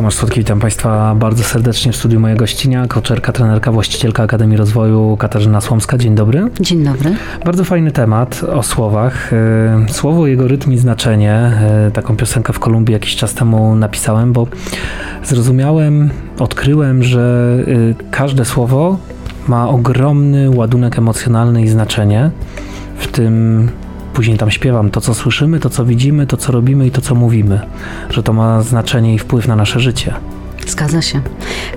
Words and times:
Tomasz 0.00 0.14
Słodki, 0.14 0.40
witam 0.40 0.60
Państwa 0.60 1.14
bardzo 1.14 1.44
serdecznie 1.44 1.92
w 1.92 1.96
studiu 1.96 2.20
mojego 2.20 2.40
gościnia, 2.40 2.86
koczerka, 2.86 3.32
trenerka, 3.32 3.72
właścicielka 3.72 4.22
Akademii 4.22 4.56
Rozwoju 4.56 5.16
Katarzyna 5.16 5.60
Słomska. 5.60 5.98
Dzień 5.98 6.14
dobry. 6.14 6.48
Dzień 6.60 6.84
dobry. 6.84 7.16
Bardzo 7.44 7.64
fajny 7.64 7.92
temat 7.92 8.44
o 8.44 8.62
słowach. 8.62 9.32
E, 9.32 9.86
słowo, 9.88 10.26
jego 10.26 10.48
rytm 10.48 10.72
i 10.72 10.78
znaczenie. 10.78 11.32
E, 11.32 11.90
taką 11.90 12.16
piosenkę 12.16 12.52
w 12.52 12.58
Kolumbii 12.58 12.92
jakiś 12.92 13.16
czas 13.16 13.34
temu 13.34 13.76
napisałem, 13.76 14.32
bo 14.32 14.46
zrozumiałem, 15.24 16.10
odkryłem, 16.38 17.02
że 17.02 17.56
e, 18.00 18.10
każde 18.10 18.44
słowo 18.44 18.98
ma 19.48 19.68
ogromny 19.68 20.50
ładunek 20.50 20.98
emocjonalny 20.98 21.62
i 21.62 21.68
znaczenie. 21.68 22.30
W 22.96 23.06
tym 23.08 23.68
później 24.20 24.38
tam 24.38 24.50
śpiewam 24.50 24.90
to, 24.90 25.00
co 25.00 25.14
słyszymy, 25.14 25.60
to, 25.60 25.70
co 25.70 25.84
widzimy, 25.84 26.26
to, 26.26 26.36
co 26.36 26.52
robimy 26.52 26.86
i 26.86 26.90
to, 26.90 27.00
co 27.00 27.14
mówimy, 27.14 27.60
że 28.10 28.22
to 28.22 28.32
ma 28.32 28.62
znaczenie 28.62 29.14
i 29.14 29.18
wpływ 29.18 29.48
na 29.48 29.56
nasze 29.56 29.80
życie. 29.80 30.14
Zgadza 30.66 31.02
się. 31.02 31.20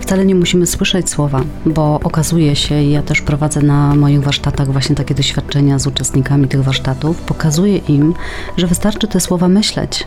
Wcale 0.02 0.26
nie 0.26 0.36
musimy 0.36 0.66
słyszeć 0.66 1.10
słowa, 1.10 1.42
bo 1.66 2.00
okazuje 2.04 2.56
się, 2.56 2.82
i 2.82 2.92
ja 2.92 3.02
też 3.02 3.22
prowadzę 3.22 3.62
na 3.62 3.96
moich 3.96 4.24
warsztatach 4.24 4.72
właśnie 4.72 4.96
takie 4.96 5.16
doświadczenia 5.16 5.80
z 5.80 5.88
uczestnikami 5.88 6.48
tych 6.48 6.64
warsztatów, 6.64 7.18
pokazuję 7.18 7.78
im, 7.78 8.14
że 8.58 8.68
wystarczy 8.68 9.08
te 9.08 9.20
słowa 9.20 9.48
myśleć. 9.48 10.06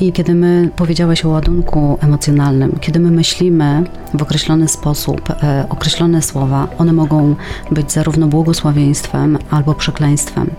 I 0.00 0.12
kiedy 0.12 0.34
my 0.34 0.70
powiedziałeś 0.76 1.24
o 1.24 1.28
ładunku 1.28 1.98
emocjonalnym, 2.00 2.78
kiedy 2.80 3.00
my 3.00 3.10
myślimy 3.10 3.84
w 4.14 4.22
określony 4.22 4.68
sposób, 4.68 5.30
e, 5.30 5.66
określone 5.68 6.22
słowa, 6.22 6.68
one 6.78 6.92
mogą 6.92 7.34
być 7.70 7.92
zarówno 7.92 8.26
błogosławieństwem 8.26 9.38
albo 9.50 9.74
przekleństwem. 9.74 10.50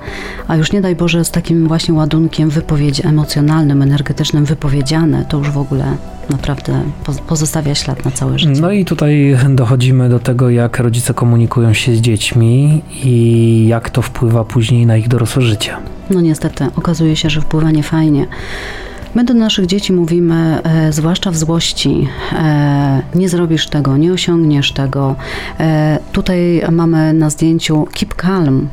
A 0.48 0.56
już 0.56 0.72
nie 0.72 0.82
daj 0.82 0.96
Boże 0.96 1.26
z 1.26 1.32
takim 1.32 1.68
właśnie 1.68 1.94
ładunkiem 1.94 2.50
wypowiedzi 2.50 3.08
emocjonalnym, 3.08 3.82
energetycznym 3.82 4.46
wypowiedziane, 4.46 5.26
to 5.26 5.38
już 5.38 5.50
w 5.50 5.58
ogóle 5.58 5.86
naprawdę 6.30 6.84
pozostawia 7.28 7.76
ślad 7.76 8.06
na 8.06 8.12
całe 8.12 8.40
życie. 8.40 8.62
No 8.62 8.72
i 8.72 8.86
tutaj 8.86 9.38
dochodzimy 9.50 10.10
do 10.10 10.20
tego, 10.20 10.50
jak 10.50 10.80
rodzice 10.80 11.14
komunikują 11.14 11.74
się 11.74 11.96
z 11.96 12.02
dziećmi 12.02 12.82
i 13.04 13.66
jak 13.68 13.90
to 13.90 14.02
wpływa 14.02 14.44
później 14.44 14.86
na 14.86 14.98
ich 14.98 15.08
dorosłe 15.08 15.42
życie. 15.42 15.76
No 16.14 16.22
niestety, 16.22 16.66
okazuje 16.76 17.16
się, 17.16 17.30
że 17.30 17.42
wpływa 17.42 17.72
nie 17.72 17.84
fajnie. 17.84 18.28
My 19.16 19.24
do 19.24 19.34
naszych 19.34 19.66
dzieci 19.66 19.94
mówimy, 19.94 20.62
e, 20.64 20.94
zwłaszcza 20.94 21.32
w 21.32 21.38
złości, 21.38 22.08
e, 22.34 23.02
nie 23.16 23.30
zrobisz 23.30 23.68
tego, 23.68 23.98
nie 23.98 24.14
osiągniesz 24.14 24.72
tego. 24.72 25.16
E, 25.60 26.00
tutaj 26.12 26.62
mamy 26.72 27.14
na 27.14 27.30
zdjęciu 27.30 27.88
keep 27.94 28.16
calm, 28.16 28.68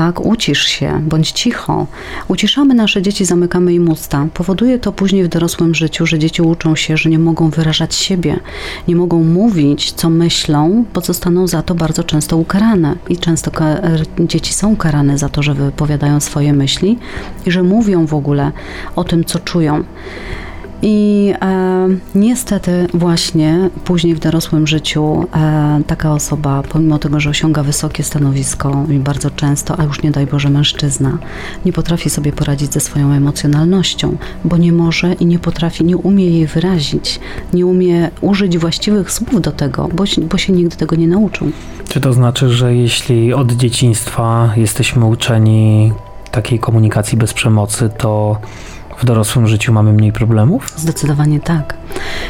tak, 0.00 0.26
ucisz 0.26 0.62
się, 0.66 1.00
bądź 1.08 1.30
cicho. 1.30 1.86
Uciszamy 2.28 2.74
nasze 2.74 3.02
dzieci, 3.02 3.24
zamykamy 3.24 3.74
im 3.74 3.88
usta. 3.88 4.26
Powoduje 4.34 4.78
to 4.78 4.92
później 4.92 5.24
w 5.24 5.28
dorosłym 5.28 5.74
życiu, 5.74 6.06
że 6.06 6.18
dzieci 6.18 6.42
uczą 6.42 6.76
się, 6.76 6.96
że 6.96 7.10
nie 7.10 7.18
mogą 7.18 7.50
wyrażać 7.50 7.94
siebie, 7.94 8.40
nie 8.88 8.96
mogą 8.96 9.24
mówić, 9.24 9.92
co 9.92 10.10
myślą, 10.10 10.84
bo 10.94 11.00
zostaną 11.00 11.46
za 11.46 11.62
to 11.62 11.74
bardzo 11.74 12.04
często 12.04 12.36
ukarane. 12.36 12.96
I 13.08 13.16
często 13.16 13.50
dzieci 14.20 14.54
są 14.54 14.76
karane 14.76 15.18
za 15.18 15.28
to, 15.28 15.42
że 15.42 15.54
wypowiadają 15.54 16.20
swoje 16.20 16.52
myśli 16.52 16.98
i 17.46 17.50
że 17.50 17.62
mówią 17.62 18.06
w 18.06 18.14
ogóle 18.14 18.52
o 18.96 19.04
tym, 19.04 19.24
co 19.24 19.38
czują. 19.38 19.84
I 20.82 21.32
e, 21.42 21.88
niestety 22.14 22.86
właśnie 22.94 23.70
później 23.84 24.14
w 24.14 24.18
dorosłym 24.18 24.66
życiu 24.66 25.26
e, 25.34 25.80
taka 25.86 26.12
osoba, 26.12 26.62
pomimo 26.68 26.98
tego, 26.98 27.20
że 27.20 27.30
osiąga 27.30 27.62
wysokie 27.62 28.02
stanowisko 28.02 28.84
i 28.90 28.98
bardzo 28.98 29.30
często, 29.30 29.80
a 29.80 29.84
już 29.84 30.02
nie 30.02 30.10
daj 30.10 30.26
Boże 30.26 30.50
mężczyzna, 30.50 31.18
nie 31.64 31.72
potrafi 31.72 32.10
sobie 32.10 32.32
poradzić 32.32 32.72
ze 32.72 32.80
swoją 32.80 33.12
emocjonalnością, 33.12 34.16
bo 34.44 34.56
nie 34.56 34.72
może 34.72 35.12
i 35.12 35.26
nie 35.26 35.38
potrafi, 35.38 35.84
nie 35.84 35.96
umie 35.96 36.30
jej 36.30 36.46
wyrazić, 36.46 37.20
nie 37.52 37.66
umie 37.66 38.10
użyć 38.20 38.58
właściwych 38.58 39.12
słów 39.12 39.40
do 39.40 39.52
tego, 39.52 39.88
bo, 39.92 40.04
bo 40.30 40.38
się 40.38 40.52
nigdy 40.52 40.76
tego 40.76 40.96
nie 40.96 41.08
nauczył. 41.08 41.50
Czy 41.88 42.00
to 42.00 42.12
znaczy, 42.12 42.50
że 42.50 42.74
jeśli 42.74 43.34
od 43.34 43.52
dzieciństwa 43.52 44.52
jesteśmy 44.56 45.04
uczeni 45.04 45.92
takiej 46.30 46.58
komunikacji 46.58 47.18
bez 47.18 47.34
przemocy, 47.34 47.90
to 47.98 48.36
w 49.00 49.04
dorosłym 49.04 49.46
życiu 49.48 49.72
mamy 49.72 49.92
mniej 49.92 50.12
problemów? 50.12 50.72
Zdecydowanie 50.76 51.40
tak. 51.40 51.79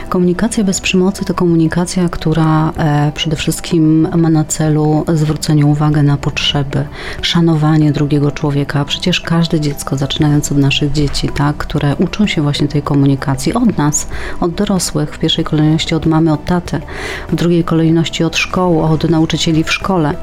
Komunikacja 0.08 0.64
bez 0.64 0.80
przemocy 0.80 1.24
to 1.24 1.34
komunikacja, 1.34 2.08
która 2.08 2.72
e, 2.76 3.12
przede 3.14 3.36
wszystkim 3.36 4.08
ma 4.16 4.30
na 4.30 4.44
celu 4.44 5.04
zwrócenie 5.14 5.66
uwagi 5.66 6.02
na 6.02 6.16
potrzeby, 6.16 6.84
szanowanie 7.22 7.92
drugiego 7.92 8.30
człowieka. 8.30 8.84
Przecież 8.84 9.20
każde 9.20 9.60
dziecko, 9.60 9.96
zaczynając 9.96 10.52
od 10.52 10.58
naszych 10.58 10.92
dzieci, 10.92 11.28
tak, 11.28 11.56
które 11.56 11.96
uczą 11.96 12.26
się 12.26 12.42
właśnie 12.42 12.68
tej 12.68 12.82
komunikacji 12.82 13.54
od 13.54 13.78
nas, 13.78 14.08
od 14.40 14.54
dorosłych, 14.54 15.14
w 15.14 15.18
pierwszej 15.18 15.44
kolejności 15.44 15.94
od 15.94 16.06
mamy, 16.06 16.32
od 16.32 16.44
taty, 16.44 16.80
w 17.28 17.34
drugiej 17.34 17.64
kolejności 17.64 18.24
od 18.24 18.36
szkoły, 18.36 18.82
od 18.82 19.10
nauczycieli 19.10 19.64
w 19.64 19.72
szkole. 19.72 20.14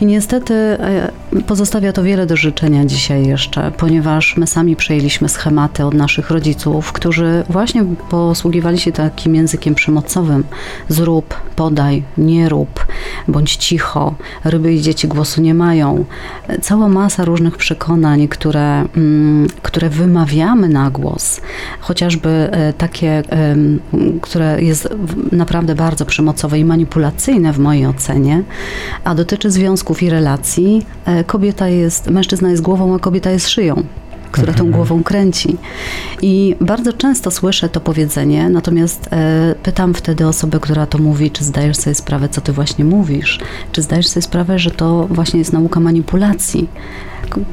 I 0.00 0.06
niestety 0.06 0.54
e, 0.54 1.10
pozostawia 1.46 1.92
to 1.92 2.02
wiele 2.02 2.26
do 2.26 2.36
życzenia 2.36 2.84
dzisiaj 2.84 3.26
jeszcze, 3.26 3.72
ponieważ 3.76 4.36
my 4.36 4.46
sami 4.46 4.76
przejęliśmy 4.76 5.28
schematy 5.28 5.84
od 5.84 5.94
naszych 5.94 6.30
rodziców, 6.30 6.92
którzy 6.92 7.44
właśnie 7.48 7.84
posługiwali 8.52 8.78
się 8.78 8.92
takim 8.92 9.34
językiem 9.34 9.74
przemocowym. 9.74 10.44
Zrób, 10.88 11.34
podaj, 11.56 12.02
nie 12.18 12.48
rób, 12.48 12.86
bądź 13.28 13.56
cicho, 13.56 14.14
ryby 14.44 14.74
i 14.74 14.80
dzieci 14.80 15.08
głosu 15.08 15.40
nie 15.40 15.54
mają. 15.54 16.04
Cała 16.62 16.88
masa 16.88 17.24
różnych 17.24 17.56
przekonań, 17.56 18.28
które, 18.28 18.84
mm, 18.96 19.46
które 19.62 19.88
wymawiamy 19.88 20.68
na 20.68 20.90
głos, 20.90 21.40
chociażby 21.80 22.28
e, 22.28 22.72
takie, 22.72 23.22
które 24.22 24.62
jest 24.62 24.88
naprawdę 25.32 25.74
bardzo 25.74 26.06
przemocowe 26.06 26.58
i 26.58 26.64
manipulacyjne 26.64 27.52
w 27.52 27.58
mojej 27.58 27.86
ocenie, 27.86 28.42
a 29.04 29.14
dotyczy 29.14 29.50
związków 29.50 30.02
i 30.02 30.10
relacji, 30.10 30.86
e, 31.04 31.24
kobieta 31.24 31.68
jest, 31.68 32.10
mężczyzna 32.10 32.50
jest 32.50 32.62
głową, 32.62 32.94
a 32.94 32.98
kobieta 32.98 33.30
jest 33.30 33.48
szyją 33.48 33.82
która 34.32 34.52
tą 34.52 34.64
mhm. 34.64 34.72
głową 34.72 35.02
kręci. 35.02 35.56
I 36.22 36.56
bardzo 36.60 36.92
często 36.92 37.30
słyszę 37.30 37.68
to 37.68 37.80
powiedzenie, 37.80 38.48
natomiast 38.48 39.08
e, 39.12 39.54
pytam 39.62 39.94
wtedy 39.94 40.26
osobę, 40.26 40.60
która 40.60 40.86
to 40.86 40.98
mówi, 40.98 41.30
czy 41.30 41.44
zdajesz 41.44 41.76
sobie 41.76 41.94
sprawę, 41.94 42.28
co 42.28 42.40
ty 42.40 42.52
właśnie 42.52 42.84
mówisz? 42.84 43.40
Czy 43.72 43.82
zdajesz 43.82 44.08
sobie 44.08 44.22
sprawę, 44.22 44.58
że 44.58 44.70
to 44.70 45.06
właśnie 45.10 45.38
jest 45.38 45.52
nauka 45.52 45.80
manipulacji? 45.80 46.68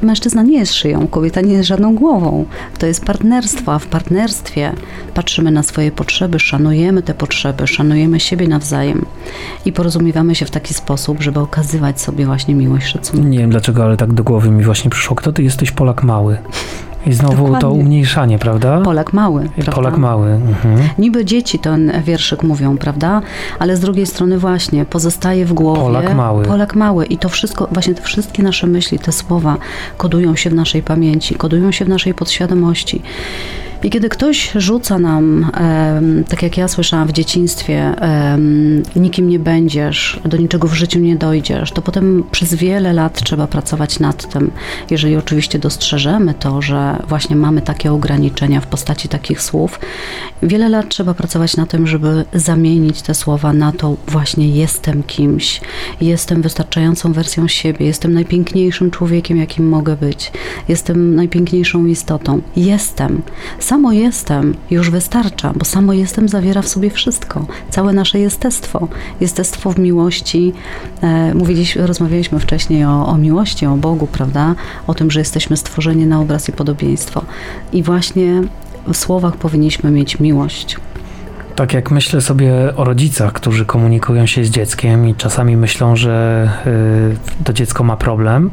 Mężczyzna 0.02 0.42
nie 0.42 0.58
jest 0.58 0.74
szyją, 0.74 1.06
kobieta 1.08 1.40
nie 1.40 1.52
jest 1.52 1.68
żadną 1.68 1.94
głową. 1.94 2.44
To 2.78 2.86
jest 2.86 3.04
partnerstwo, 3.04 3.74
a 3.74 3.78
w 3.78 3.86
partnerstwie 3.86 4.72
patrzymy 5.14 5.50
na 5.50 5.62
swoje 5.62 5.92
potrzeby, 5.92 6.38
szanujemy 6.38 7.02
te 7.02 7.14
potrzeby, 7.14 7.66
szanujemy 7.66 8.20
siebie 8.20 8.48
nawzajem 8.48 9.04
i 9.64 9.72
porozumiewamy 9.72 10.34
się 10.34 10.46
w 10.46 10.50
taki 10.50 10.74
sposób, 10.74 11.22
żeby 11.22 11.40
okazywać 11.40 12.00
sobie 12.00 12.26
właśnie 12.26 12.54
miłość, 12.54 12.86
szacunek. 12.86 13.26
Nie 13.26 13.38
wiem 13.38 13.50
dlaczego, 13.50 13.84
ale 13.84 13.96
tak 13.96 14.12
do 14.12 14.24
głowy 14.24 14.50
mi 14.50 14.64
właśnie 14.64 14.90
przyszło, 14.90 15.16
kto 15.16 15.32
ty 15.32 15.42
jesteś 15.42 15.70
Polak 15.70 16.02
mały? 16.02 16.38
I 17.06 17.12
znowu 17.12 17.36
Dokładnie. 17.36 17.60
to 17.60 17.70
umniejszanie, 17.70 18.38
prawda? 18.38 18.80
Polak 18.80 19.12
mały. 19.12 19.48
Prawda? 19.54 19.72
Polak 19.72 19.98
mały. 19.98 20.30
Mhm. 20.30 20.88
Niby 20.98 21.24
dzieci 21.24 21.58
ten 21.58 21.92
wierszyk 22.04 22.42
mówią, 22.42 22.78
prawda? 22.78 23.20
Ale 23.58 23.76
z 23.76 23.80
drugiej 23.80 24.06
strony 24.06 24.38
właśnie 24.38 24.84
pozostaje 24.84 25.46
w 25.46 25.52
głowie. 25.52 25.80
Polak 25.80 26.14
mały. 26.14 26.44
Polak 26.44 26.74
mały. 26.74 27.06
I 27.06 27.18
to 27.18 27.28
wszystko, 27.28 27.68
właśnie 27.72 27.94
te 27.94 28.02
wszystkie 28.02 28.42
nasze 28.42 28.66
myśli, 28.66 28.98
te 28.98 29.12
słowa 29.12 29.56
kodują 29.96 30.36
się 30.36 30.50
w 30.50 30.54
naszej 30.54 30.82
pamięci, 30.82 31.34
kodują 31.34 31.72
się 31.72 31.84
w 31.84 31.88
naszej 31.88 32.14
podświadomości. 32.14 33.02
I 33.82 33.90
kiedy 33.90 34.08
ktoś 34.08 34.50
rzuca 34.54 34.98
nam, 34.98 35.50
tak 36.28 36.42
jak 36.42 36.56
ja 36.56 36.68
słyszałam 36.68 37.08
w 37.08 37.12
dzieciństwie, 37.12 37.94
nikim 38.96 39.28
nie 39.28 39.38
będziesz, 39.38 40.20
do 40.24 40.36
niczego 40.36 40.68
w 40.68 40.74
życiu 40.74 40.98
nie 40.98 41.16
dojdziesz, 41.16 41.72
to 41.72 41.82
potem 41.82 42.24
przez 42.30 42.54
wiele 42.54 42.92
lat 42.92 43.22
trzeba 43.22 43.46
pracować 43.46 43.98
nad 43.98 44.32
tym. 44.32 44.50
Jeżeli 44.90 45.16
oczywiście 45.16 45.58
dostrzeżemy 45.58 46.34
to, 46.34 46.62
że 46.62 47.02
właśnie 47.08 47.36
mamy 47.36 47.62
takie 47.62 47.92
ograniczenia 47.92 48.60
w 48.60 48.66
postaci 48.66 49.08
takich 49.08 49.42
słów, 49.42 49.80
wiele 50.42 50.68
lat 50.68 50.88
trzeba 50.88 51.14
pracować 51.14 51.56
na 51.56 51.66
tym, 51.66 51.86
żeby 51.86 52.24
zamienić 52.34 53.02
te 53.02 53.14
słowa 53.14 53.52
na 53.52 53.72
to 53.72 53.96
właśnie 54.08 54.48
jestem 54.48 55.02
kimś, 55.02 55.60
jestem 56.00 56.42
wystarczającą 56.42 57.12
wersją 57.12 57.48
siebie, 57.48 57.86
jestem 57.86 58.12
najpiękniejszym 58.12 58.90
człowiekiem, 58.90 59.36
jakim 59.36 59.68
mogę 59.68 59.96
być, 59.96 60.32
jestem 60.68 61.14
najpiękniejszą 61.14 61.86
istotą. 61.86 62.40
Jestem 62.56 63.22
samo 63.70 63.92
jestem 63.92 64.54
już 64.70 64.90
wystarcza, 64.90 65.52
bo 65.56 65.64
samo 65.64 65.92
jestem 65.92 66.28
zawiera 66.28 66.62
w 66.62 66.68
sobie 66.68 66.90
wszystko, 66.90 67.46
całe 67.70 67.92
nasze 67.92 68.18
jestestwo. 68.18 68.88
Jestestwo 69.20 69.70
w 69.70 69.78
miłości. 69.78 70.52
E, 71.02 71.34
mówiliśmy, 71.34 71.86
rozmawialiśmy 71.86 72.40
wcześniej 72.40 72.84
o, 72.84 73.06
o 73.06 73.18
miłości, 73.18 73.66
o 73.66 73.76
Bogu, 73.76 74.06
prawda? 74.06 74.54
O 74.86 74.94
tym, 74.94 75.10
że 75.10 75.20
jesteśmy 75.20 75.56
stworzeni 75.56 76.06
na 76.06 76.20
obraz 76.20 76.48
i 76.48 76.52
podobieństwo. 76.52 77.22
I 77.72 77.82
właśnie 77.82 78.42
w 78.86 78.96
słowach 78.96 79.36
powinniśmy 79.36 79.90
mieć 79.90 80.20
miłość 80.20 80.76
Tak 81.60 81.72
jak 81.72 81.90
myślę 81.90 82.20
sobie 82.20 82.76
o 82.76 82.84
rodzicach, 82.84 83.32
którzy 83.32 83.64
komunikują 83.64 84.26
się 84.26 84.44
z 84.44 84.50
dzieckiem 84.50 85.08
i 85.08 85.14
czasami 85.14 85.56
myślą, 85.56 85.96
że 85.96 86.48
y, 87.40 87.44
to 87.44 87.52
dziecko 87.52 87.84
ma 87.84 87.96
problem, 87.96 88.50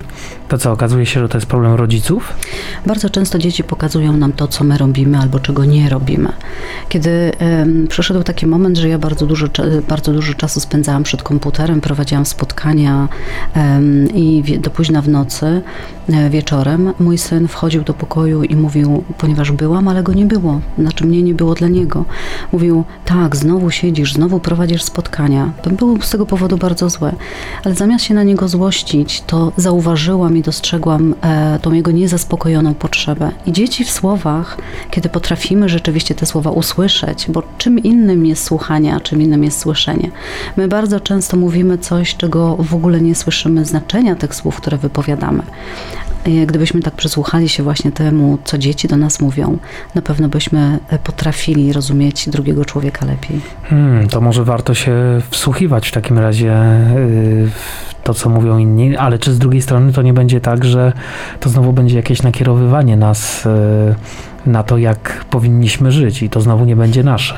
to 0.48 0.57
co, 0.57 0.71
okazuje 0.71 1.06
się, 1.06 1.19
że 1.19 1.30
to 1.30 1.38
jest 1.38 1.48
problem 1.48 1.74
rodziców? 1.74 2.33
Bardzo 2.86 3.09
często 3.09 3.39
dzieci 3.39 3.63
pokazują 3.63 4.18
nam 4.18 4.33
to, 4.33 4.48
co 4.48 4.63
my 4.63 4.77
robimy 4.77 5.18
albo 5.18 5.39
czego 5.39 5.65
nie 5.65 5.89
robimy. 5.89 6.30
Kiedy 6.89 7.31
um, 7.39 7.88
przyszedł 7.88 8.24
taki 8.24 8.48
moment, 8.48 8.77
że 8.77 8.89
ja 8.89 9.00
bardzo 9.00 9.25
dużo, 9.25 9.48
bardzo 9.89 10.13
dużo 10.13 10.33
czasu 10.33 10.59
spędzałam 10.59 11.04
przed 11.04 11.24
komputerem, 11.24 11.81
prowadziłam 11.81 12.25
spotkania 12.25 13.07
um, 13.56 14.07
i 14.13 14.59
do 14.59 14.69
późna 14.69 15.01
w 15.01 15.09
nocy, 15.09 15.62
e, 16.09 16.30
wieczorem, 16.30 16.94
mój 17.00 17.18
syn 17.18 17.48
wchodził 17.48 17.83
do 17.83 17.94
pokoju 17.94 18.44
i 18.44 18.56
mówił, 18.56 19.04
ponieważ 19.18 19.51
byłam, 19.51 19.88
ale 19.88 20.04
go 20.04 20.13
nie 20.13 20.25
było, 20.25 20.62
znaczy 20.77 21.06
mnie 21.06 21.24
nie 21.24 21.33
było 21.33 21.54
dla 21.54 21.68
niego. 21.68 22.06
Mówił, 22.51 22.83
tak, 23.05 23.35
znowu 23.35 23.71
siedzisz, 23.71 24.13
znowu 24.13 24.39
prowadzisz 24.39 24.83
spotkania. 24.83 25.51
Było 25.71 26.01
z 26.01 26.09
tego 26.09 26.25
powodu 26.25 26.57
bardzo 26.57 26.89
złe. 26.89 27.13
Ale 27.63 27.75
zamiast 27.75 28.05
się 28.05 28.13
na 28.13 28.23
niego 28.23 28.47
złościć, 28.47 29.23
to 29.27 29.51
zauważyłam 29.57 30.38
i 30.38 30.41
dostrzegłam 30.41 31.15
e, 31.21 31.59
tą 31.61 31.73
jego 31.73 31.91
niezaspokojoną 31.91 32.73
potrzebę. 32.73 33.31
I 33.45 33.51
dzieci 33.51 33.85
w 33.85 33.91
słowach, 33.91 34.57
kiedy 34.91 35.09
potrafimy 35.09 35.69
rzeczywiście 35.69 36.15
te 36.15 36.25
słowa 36.25 36.51
usłyszeć, 36.51 37.25
bo 37.29 37.44
czym 37.57 37.79
innym 37.79 38.25
jest 38.25 38.44
słuchanie, 38.44 38.95
a 38.95 38.99
czym 38.99 39.21
innym 39.21 39.44
jest 39.44 39.59
słyszenie. 39.59 40.11
My 40.57 40.67
bardzo 40.67 40.99
często 40.99 41.38
mówimy 41.38 41.77
coś, 41.77 42.15
czego 42.15 42.55
w 42.59 42.75
ogóle 42.75 43.01
nie 43.01 43.15
słyszymy 43.15 43.65
znaczenia 43.65 44.15
tych 44.15 44.35
słów, 44.35 44.55
które 44.57 44.77
wypowiadamy. 44.77 45.44
E, 46.27 46.45
gdybyśmy 46.45 46.81
tak 46.81 46.95
przysłuchali 46.95 47.50
się 47.50 47.63
właśnie 47.63 47.91
temu, 47.91 48.38
co 48.44 48.57
dzieci 48.57 48.88
do 48.88 48.97
nas 48.97 49.19
mówią, 49.19 49.57
na 49.95 50.01
pewno 50.01 50.29
byśmy 50.29 50.79
e, 50.89 51.00
potrafili 51.00 51.74
rozumieć 51.74 52.29
drugiego 52.29 52.65
człowieka 52.65 53.06
lepiej. 53.06 53.41
Hmm, 53.63 54.07
to 54.07 54.21
może 54.21 54.44
warto 54.44 54.74
się 54.74 54.94
wsłuchiwać 55.29 55.89
w 55.89 55.91
takim 55.91 56.19
razie 56.19 56.53
y, 56.97 57.50
w 57.50 57.95
to, 58.03 58.13
co 58.13 58.29
mówią 58.29 58.57
inni, 58.57 58.97
ale 58.97 59.19
czy 59.19 59.33
z 59.33 59.39
drugiej 59.39 59.62
strony 59.62 59.94
to 59.94 60.01
nie 60.01 60.13
będzie 60.13 60.41
tak, 60.41 60.65
że 60.65 60.94
to 61.39 61.50
znowu 61.50 61.74
będzie 61.74 61.95
jakieś 61.95 62.21
nakierowywanie 62.24 62.97
nas 62.97 63.47
na 64.47 64.63
to, 64.63 64.77
jak 64.77 65.25
powinniśmy 65.29 65.91
żyć 65.91 66.23
i 66.23 66.29
to 66.29 66.41
znowu 66.41 66.65
nie 66.65 66.75
będzie 66.75 67.03
nasze. 67.03 67.35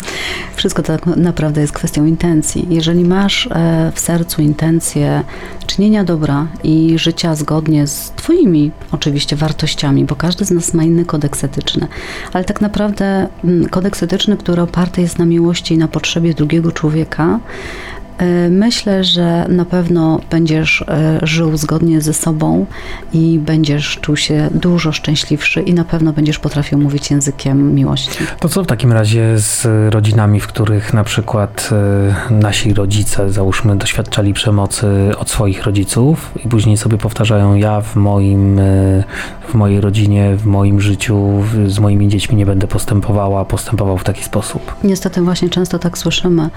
Wszystko 0.55 0.83
tak 0.83 1.05
naprawdę 1.05 1.61
jest 1.61 1.73
kwestią 1.73 2.05
intencji. 2.05 2.67
Jeżeli 2.69 3.05
masz 3.05 3.47
e, 3.51 3.91
w 3.95 3.99
sercu 3.99 4.41
intencję 4.41 5.23
czynienia 5.67 6.03
dobra 6.03 6.47
i 6.63 6.99
życia 6.99 7.35
zgodnie 7.35 7.87
z 7.87 8.11
Twoimi 8.15 8.71
oczywiście 8.91 9.35
wartościami, 9.35 10.05
bo 10.05 10.15
każdy 10.15 10.45
z 10.45 10.51
nas 10.51 10.73
ma 10.73 10.83
inny 10.83 11.05
kodeks 11.05 11.43
etyczny, 11.43 11.87
ale 12.33 12.43
tak 12.43 12.61
naprawdę 12.61 13.27
mm, 13.43 13.69
kodeks 13.69 14.03
etyczny, 14.03 14.37
który 14.37 14.61
oparty 14.61 15.01
jest 15.01 15.19
na 15.19 15.25
miłości 15.25 15.73
i 15.73 15.77
na 15.77 15.87
potrzebie 15.87 16.33
drugiego 16.33 16.71
człowieka, 16.71 17.39
myślę, 18.49 19.03
że 19.03 19.45
na 19.49 19.65
pewno 19.65 20.19
będziesz 20.29 20.81
e, 20.81 21.19
żył 21.23 21.57
zgodnie 21.57 22.01
ze 22.01 22.13
sobą 22.13 22.65
i 23.13 23.39
będziesz 23.39 23.99
czuł 24.01 24.15
się 24.15 24.49
dużo 24.53 24.91
szczęśliwszy 24.91 25.61
i 25.61 25.73
na 25.73 25.83
pewno 25.83 26.13
będziesz 26.13 26.39
potrafił 26.39 26.77
mówić 26.77 27.11
językiem 27.11 27.75
miłości. 27.75 28.19
To 28.39 28.49
co 28.49 28.63
w 28.63 28.67
takim 28.67 28.91
razie 28.91 29.39
z 29.39 29.67
rodzinami, 29.93 30.39
w 30.39 30.47
których 30.47 30.93
na 30.93 31.03
przykład 31.03 31.69
e, 32.29 32.33
nasi 32.33 32.73
rodzice, 32.73 33.31
załóżmy, 33.31 33.75
doświadczali 33.75 34.33
przemocy 34.33 34.87
od 35.17 35.29
swoich 35.29 35.63
rodziców 35.63 36.31
i 36.45 36.49
później 36.49 36.77
sobie 36.77 36.97
powtarzają, 36.97 37.55
ja 37.55 37.81
w 37.81 37.95
moim, 37.95 38.59
w 39.49 39.53
mojej 39.53 39.81
rodzinie, 39.81 40.35
w 40.35 40.45
moim 40.45 40.81
życiu, 40.81 41.43
z 41.67 41.79
moimi 41.79 42.07
dziećmi 42.07 42.35
nie 42.35 42.45
będę 42.45 42.67
postępowała, 42.67 43.45
postępował 43.45 43.97
w 43.97 44.03
taki 44.03 44.23
sposób. 44.23 44.75
Niestety 44.83 45.21
właśnie 45.21 45.49
często 45.49 45.79
tak 45.79 45.97
słyszymy. 45.97 46.49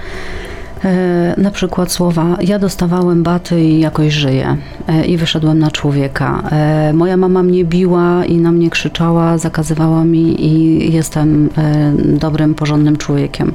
E, 0.84 1.34
na 1.38 1.50
przykład 1.50 1.92
słowa 1.92 2.36
ja 2.40 2.58
dostawałem 2.58 3.22
baty 3.22 3.64
i 3.64 3.80
jakoś 3.80 4.12
żyję 4.12 4.56
e, 4.88 5.06
i 5.06 5.16
wyszedłem 5.16 5.58
na 5.58 5.70
człowieka. 5.70 6.42
E, 6.52 6.92
moja 6.92 7.16
mama 7.16 7.42
mnie 7.42 7.64
biła 7.64 8.24
i 8.24 8.36
na 8.36 8.52
mnie 8.52 8.70
krzyczała, 8.70 9.38
zakazywała 9.38 10.04
mi 10.04 10.46
i 10.46 10.92
jestem 10.92 11.48
dobrym, 11.98 12.54
porządnym 12.54 12.96
człowiekiem. 12.96 13.52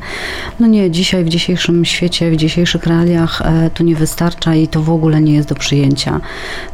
No 0.59 0.67
nie, 0.67 0.91
dzisiaj 0.91 1.23
w 1.23 1.29
dzisiejszym 1.29 1.85
świecie, 1.85 2.31
w 2.31 2.35
dzisiejszych 2.35 2.85
realiach 2.85 3.41
to 3.73 3.83
nie 3.83 3.95
wystarcza 3.95 4.55
i 4.55 4.67
to 4.67 4.81
w 4.81 4.89
ogóle 4.89 5.21
nie 5.21 5.33
jest 5.33 5.49
do 5.49 5.55
przyjęcia. 5.55 6.19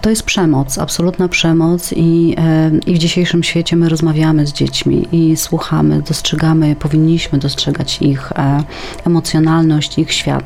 To 0.01 0.09
jest 0.09 0.23
przemoc, 0.23 0.77
absolutna 0.77 1.27
przemoc 1.27 1.93
i, 1.95 2.35
i 2.87 2.93
w 2.93 2.97
dzisiejszym 2.97 3.43
świecie 3.43 3.75
my 3.75 3.89
rozmawiamy 3.89 4.47
z 4.47 4.53
dziećmi 4.53 5.07
i 5.11 5.37
słuchamy, 5.37 6.01
dostrzegamy, 6.01 6.75
powinniśmy 6.75 7.39
dostrzegać 7.39 8.01
ich 8.01 8.31
emocjonalność, 9.05 9.99
ich 9.99 10.11
świat 10.11 10.42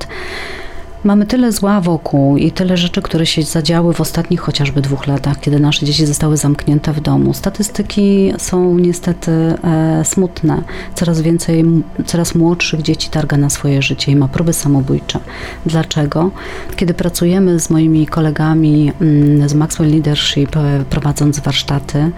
Mamy 1.04 1.26
tyle 1.26 1.52
zła 1.52 1.82
wokół 1.82 2.38
i 2.38 2.52
tyle 2.52 2.78
rzeczy, 2.78 3.02
które 3.02 3.26
się 3.26 3.44
zadziały 3.44 3.94
w 3.94 4.02
ostatnich 4.02 4.42
chociażby 4.42 4.82
dwóch 4.82 5.08
latach, 5.08 5.40
kiedy 5.40 5.60
nasze 5.60 5.86
dzieci 5.86 6.06
zostały 6.06 6.38
zamknięte 6.38 6.94
w 6.94 7.00
domu. 7.02 7.34
Statystyki 7.34 8.34
są 8.38 8.78
niestety 8.78 9.32
e, 9.32 10.06
smutne. 10.06 10.62
Coraz 10.96 11.22
więcej, 11.22 11.66
coraz 12.06 12.36
młodszych 12.36 12.82
dzieci 12.82 13.10
targa 13.10 13.38
na 13.38 13.50
swoje 13.50 13.82
życie 13.82 14.12
i 14.12 14.16
ma 14.16 14.28
próby 14.28 14.54
samobójcze. 14.54 15.20
Dlaczego? 15.66 16.32
Kiedy 16.76 16.94
pracujemy 16.94 17.60
z 17.60 17.70
moimi 17.70 18.08
kolegami 18.08 18.92
mm, 19.02 19.50
z 19.50 19.54
Maxwell 19.54 19.90
Leadership, 19.92 20.58
e, 20.58 20.84
prowadząc 20.90 21.40
warsztaty 21.40 22.12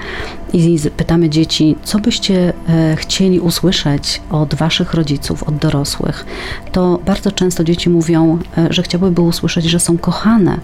i 0.54 0.80
pytamy 0.98 1.30
dzieci, 1.30 1.76
co 1.84 2.00
byście 2.00 2.54
e, 2.70 2.96
chcieli 2.96 3.40
usłyszeć 3.40 4.22
od 4.30 4.56
waszych 4.56 4.94
rodziców, 4.94 5.44
od 5.44 5.56
dorosłych, 5.56 6.26
to 6.72 7.00
bardzo 7.06 7.32
często 7.32 7.64
dzieci 7.64 7.90
mówią, 7.90 8.40
e, 8.58 8.74
że 8.74 8.84
chciałyby 8.84 9.22
usłyszeć, 9.22 9.66
że 9.66 9.80
są 9.80 9.98
kochane. 9.98 10.60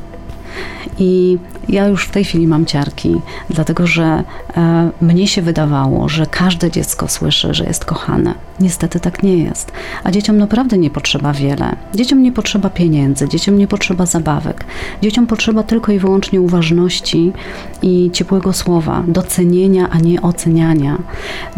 I 1.00 1.38
ja 1.70 1.88
już 1.88 2.06
w 2.06 2.12
tej 2.12 2.26
chwili 2.26 2.48
mam 2.48 2.66
ciarki, 2.66 3.22
dlatego 3.50 3.88
że 3.88 4.24
e, 4.58 4.92
mnie 5.02 5.28
się 5.28 5.42
wydawało, 5.42 6.10
że 6.10 6.26
każde 6.26 6.72
dziecko 6.72 7.08
słyszy, 7.08 7.54
że 7.54 7.66
jest 7.66 7.86
kochane. 7.86 8.34
Niestety 8.60 9.00
tak 9.00 9.24
nie 9.24 9.38
jest. 9.38 9.72
A 10.04 10.12
dzieciom 10.12 10.38
naprawdę 10.38 10.78
nie 10.78 10.90
potrzeba 10.90 11.34
wiele. 11.34 11.76
Dzieciom 11.96 12.24
nie 12.24 12.32
potrzeba 12.32 12.70
pieniędzy, 12.70 13.30
dzieciom 13.30 13.58
nie 13.58 13.68
potrzeba 13.68 14.06
zabawek. 14.06 14.66
Dzieciom 15.02 15.28
potrzeba 15.28 15.64
tylko 15.64 15.92
i 15.92 16.00
wyłącznie 16.00 16.42
uważności 16.42 17.34
i 17.82 18.10
ciepłego 18.14 18.54
słowa, 18.54 19.04
docenienia, 19.08 19.90
a 19.90 20.00
nie 20.00 20.22
oceniania. 20.22 20.98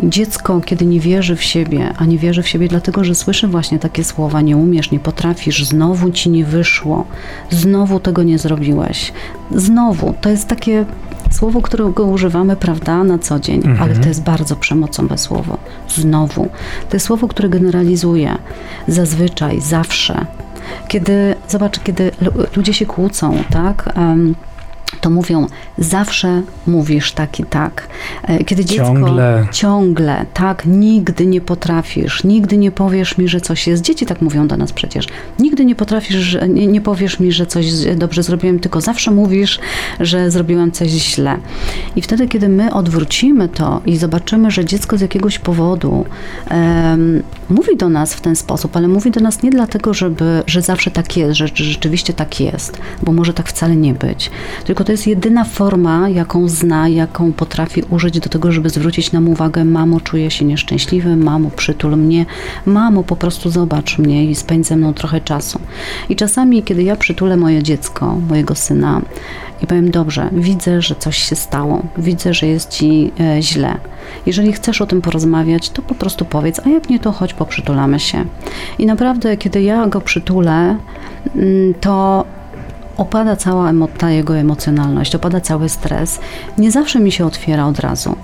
Dziecko, 0.03 0.61
kiedy 0.61 0.85
nie 0.85 0.99
wierzy 0.99 1.35
w 1.35 1.43
siebie, 1.43 1.93
a 1.97 2.05
nie 2.05 2.17
wierzy 2.17 2.43
w 2.43 2.47
siebie 2.47 2.67
dlatego, 2.67 3.03
że 3.03 3.15
słyszy 3.15 3.47
właśnie 3.47 3.79
takie 3.79 4.03
słowa, 4.03 4.41
nie 4.41 4.57
umiesz, 4.57 4.91
nie 4.91 4.99
potrafisz, 4.99 5.65
znowu 5.65 6.11
ci 6.11 6.29
nie 6.29 6.45
wyszło, 6.45 7.05
znowu 7.49 7.99
tego 7.99 8.23
nie 8.23 8.39
zrobiłeś, 8.39 9.13
znowu, 9.51 10.13
to 10.21 10.29
jest 10.29 10.47
takie 10.47 10.85
słowo, 11.37 11.61
którego 11.61 12.05
używamy, 12.05 12.55
prawda, 12.55 13.03
na 13.03 13.17
co 13.19 13.39
dzień, 13.39 13.55
mhm. 13.57 13.81
ale 13.81 13.95
to 13.95 14.07
jest 14.07 14.23
bardzo 14.23 14.55
przemocowe 14.55 15.17
słowo. 15.17 15.57
Znowu. 15.89 16.49
To 16.89 16.95
jest 16.95 17.05
słowo, 17.05 17.27
które 17.27 17.49
generalizuje. 17.49 18.37
Zazwyczaj, 18.87 19.61
zawsze. 19.61 20.25
Kiedy, 20.87 21.35
zobacz, 21.47 21.79
kiedy 21.79 22.11
ludzie 22.55 22.73
się 22.73 22.85
kłócą, 22.85 23.43
tak? 23.49 23.93
Um, 23.97 24.35
to 25.01 25.09
mówią, 25.09 25.47
zawsze 25.77 26.41
mówisz 26.67 27.11
tak 27.11 27.39
i 27.39 27.43
tak. 27.43 27.87
E, 28.23 28.43
kiedy 28.43 28.65
dziecko 28.65 28.85
ciągle. 28.85 29.47
ciągle, 29.51 30.25
tak, 30.33 30.65
nigdy 30.65 31.25
nie 31.25 31.41
potrafisz, 31.41 32.23
nigdy 32.23 32.57
nie 32.57 32.71
powiesz 32.71 33.17
mi, 33.17 33.27
że 33.27 33.41
coś 33.41 33.67
jest. 33.67 33.83
Dzieci 33.83 34.05
tak 34.05 34.21
mówią 34.21 34.47
do 34.47 34.57
nas 34.57 34.73
przecież. 34.73 35.07
Nigdy 35.39 35.65
nie 35.65 35.75
potrafisz, 35.75 36.37
nie, 36.49 36.67
nie 36.67 36.81
powiesz 36.81 37.19
mi, 37.19 37.31
że 37.31 37.45
coś 37.45 37.65
dobrze 37.95 38.23
zrobiłem, 38.23 38.59
tylko 38.59 38.81
zawsze 38.81 39.11
mówisz, 39.11 39.59
że 39.99 40.31
zrobiłem 40.31 40.71
coś 40.71 40.89
źle. 40.89 41.37
I 41.95 42.01
wtedy, 42.01 42.27
kiedy 42.27 42.49
my 42.49 42.73
odwrócimy 42.73 43.49
to 43.49 43.81
i 43.85 43.97
zobaczymy, 43.97 44.51
że 44.51 44.65
dziecko 44.65 44.97
z 44.97 45.01
jakiegoś 45.01 45.39
powodu 45.39 46.05
um, 46.51 47.23
mówi 47.49 47.77
do 47.77 47.89
nas 47.89 48.13
w 48.13 48.21
ten 48.21 48.35
sposób, 48.35 48.77
ale 48.77 48.87
mówi 48.87 49.11
do 49.11 49.19
nas 49.19 49.43
nie 49.43 49.49
dlatego, 49.49 49.93
żeby, 49.93 50.43
że 50.47 50.61
zawsze 50.61 50.91
tak 50.91 51.17
jest, 51.17 51.37
że, 51.37 51.47
że 51.47 51.63
rzeczywiście 51.63 52.13
tak 52.13 52.39
jest, 52.39 52.77
bo 53.03 53.11
może 53.11 53.33
tak 53.33 53.49
wcale 53.49 53.75
nie 53.75 53.93
być, 53.93 54.31
tylko 54.65 54.76
to 54.83 54.91
jest 54.91 55.07
jedyna 55.07 55.43
forma, 55.43 56.09
jaką 56.09 56.47
zna, 56.47 56.89
jaką 56.89 57.33
potrafi 57.33 57.83
użyć 57.89 58.19
do 58.19 58.29
tego, 58.29 58.51
żeby 58.51 58.69
zwrócić 58.69 59.11
nam 59.11 59.29
uwagę, 59.29 59.65
mamo, 59.65 59.99
czuję 59.99 60.31
się 60.31 60.45
nieszczęśliwy, 60.45 61.15
mamo, 61.15 61.49
przytul 61.49 61.97
mnie, 61.97 62.25
mamo, 62.65 63.03
po 63.03 63.15
prostu 63.15 63.49
zobacz 63.49 63.97
mnie 63.97 64.25
i 64.25 64.35
spędź 64.35 64.67
ze 64.67 64.75
mną 64.75 64.93
trochę 64.93 65.21
czasu. 65.21 65.59
I 66.09 66.15
czasami, 66.15 66.63
kiedy 66.63 66.83
ja 66.83 66.95
przytulę 66.95 67.37
moje 67.37 67.63
dziecko, 67.63 68.15
mojego 68.29 68.55
syna 68.55 69.01
i 69.63 69.67
powiem, 69.67 69.91
dobrze, 69.91 70.29
widzę, 70.31 70.81
że 70.81 70.95
coś 70.95 71.17
się 71.17 71.35
stało, 71.35 71.81
widzę, 71.97 72.33
że 72.33 72.47
jest 72.47 72.69
ci 72.69 73.11
e, 73.19 73.41
źle. 73.41 73.77
Jeżeli 74.25 74.53
chcesz 74.53 74.81
o 74.81 74.85
tym 74.85 75.01
porozmawiać, 75.01 75.69
to 75.69 75.81
po 75.81 75.95
prostu 75.95 76.25
powiedz, 76.25 76.61
a 76.65 76.69
jak 76.69 76.89
nie, 76.89 76.99
to 76.99 77.11
chodź, 77.11 77.33
poprzytulamy 77.33 77.99
się. 77.99 78.25
I 78.79 78.85
naprawdę, 78.85 79.37
kiedy 79.37 79.61
ja 79.61 79.87
go 79.87 80.01
przytulę, 80.01 80.77
mm, 81.35 81.73
to 81.81 82.25
opada 82.97 83.35
cała 83.35 83.71
ta 83.97 84.11
jego 84.11 84.37
emocjonalność, 84.37 85.15
opada 85.15 85.41
cały 85.41 85.69
stres. 85.69 86.19
Nie 86.57 86.71
zawsze 86.71 86.99
mi 86.99 87.11
się 87.11 87.25
otwiera 87.25 87.65
od 87.65 87.79
razu 87.79 88.15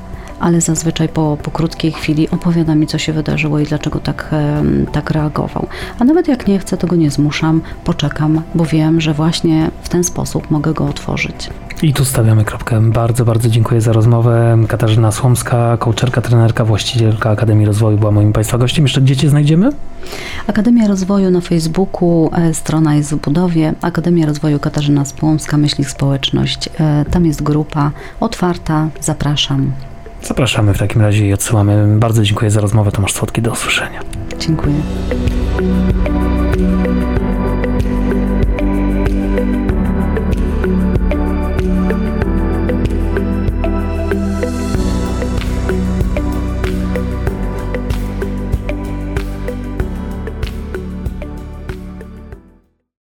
ale 0.44 0.62
zazwyczaj 0.62 1.10
po, 1.10 1.38
po 1.44 1.52
krótkiej 1.52 1.92
chwili 1.92 2.30
opowiada 2.30 2.76
mi, 2.76 2.88
co 2.88 2.98
się 2.98 3.14
wydarzyło 3.14 3.60
i 3.60 3.66
dlaczego 3.66 4.00
tak, 4.00 4.36
tak 4.92 5.12
reagował. 5.12 5.68
A 6.00 6.04
nawet 6.04 6.28
jak 6.28 6.48
nie 6.48 6.60
chcę, 6.60 6.78
to 6.78 6.88
go 6.88 6.96
nie 6.96 7.12
zmuszam, 7.12 7.62
poczekam, 7.84 8.42
bo 8.56 8.66
wiem, 8.66 9.02
że 9.02 9.14
właśnie 9.14 9.72
w 9.82 9.90
ten 9.90 10.04
sposób 10.04 10.52
mogę 10.52 10.74
go 10.74 10.86
otworzyć. 10.86 11.50
I 11.84 11.94
tu 11.94 12.06
stawiamy 12.06 12.46
kropkę. 12.46 12.82
Bardzo, 12.82 13.26
bardzo 13.26 13.50
dziękuję 13.50 13.82
za 13.82 13.94
rozmowę. 13.94 14.58
Katarzyna 14.68 15.12
Słomska, 15.12 15.78
kołczerka, 15.78 16.22
trenerka, 16.22 16.66
właścicielka 16.66 17.30
Akademii 17.30 17.66
Rozwoju 17.66 17.98
była 17.98 18.12
moim 18.12 18.34
Państwa 18.34 18.58
gościem. 18.58 18.86
Jeszcze 18.86 19.02
gdzie 19.02 19.16
Cię 19.16 19.30
znajdziemy? 19.30 19.70
Akademia 20.48 20.88
Rozwoju 20.88 21.32
na 21.32 21.42
Facebooku, 21.42 22.30
e, 22.34 22.54
strona 22.54 22.96
jest 22.96 23.14
w 23.14 23.18
budowie. 23.18 23.74
Akademia 23.82 24.26
Rozwoju 24.26 24.60
Katarzyna 24.60 25.06
Spłomska, 25.06 25.58
Myśli 25.58 25.86
Społeczność. 25.86 26.70
E, 26.80 27.06
tam 27.12 27.26
jest 27.26 27.44
grupa 27.44 27.92
otwarta. 28.20 28.90
Zapraszam. 29.02 29.72
Zapraszamy 30.24 30.74
w 30.74 30.78
takim 30.78 31.02
razie 31.02 31.28
i 31.28 31.34
odsyłamy. 31.34 32.00
Bardzo 32.00 32.24
dziękuję 32.24 32.52
za 32.52 32.62
rozmowę. 32.62 32.92
Tomasz 32.92 33.14
Słodki, 33.14 33.42
do 33.42 33.52
usłyszenia. 33.52 34.00
Dziękuję. 34.40 34.76